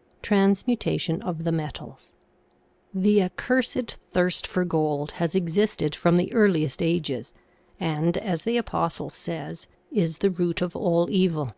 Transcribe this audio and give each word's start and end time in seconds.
V 0.00 0.22
TRANSMUTATION 0.28 1.20
OF 1.20 1.44
THE 1.44 1.52
METALS 1.52 2.14
HE" 2.98 3.20
accursed 3.22 3.96
thirst 4.06 4.46
for 4.46 4.64
gold" 4.64 5.10
has 5.20 5.34
existed 5.34 5.94
from 5.94 6.16
the 6.16 6.32
earliest 6.32 6.80
ages 6.80 7.34
and, 7.78 8.16
as 8.16 8.44
the 8.44 8.56
apostle 8.56 9.10
says," 9.10 9.66
is 9.92 10.16
the 10.24 10.30
root 10.30 10.62
of 10.62 10.74
all 10.74 11.10
evil." 11.10 11.52